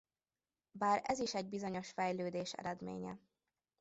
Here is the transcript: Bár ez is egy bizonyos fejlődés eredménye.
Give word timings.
Bár 0.71 1.01
ez 1.05 1.19
is 1.19 1.33
egy 1.33 1.49
bizonyos 1.49 1.91
fejlődés 1.91 2.53
eredménye. 2.53 3.19